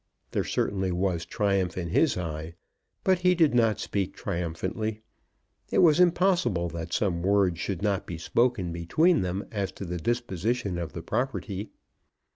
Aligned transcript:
There 0.31 0.43
certainly 0.43 0.91
was 0.91 1.27
triumph 1.27 1.77
in 1.77 1.89
his 1.89 2.17
eye, 2.17 2.55
but 3.03 3.19
he 3.19 3.35
did 3.35 3.53
not 3.53 3.79
speak 3.79 4.15
triumphantly. 4.15 5.01
It 5.69 5.77
was 5.83 5.99
impossible 5.99 6.69
that 6.69 6.91
some 6.91 7.21
word 7.21 7.59
should 7.59 7.83
not 7.83 8.07
be 8.07 8.17
spoken 8.17 8.71
between 8.71 9.21
them 9.21 9.45
as 9.51 9.71
to 9.73 9.85
the 9.85 9.99
disposition 9.99 10.79
of 10.79 10.93
the 10.93 11.03
property. 11.03 11.69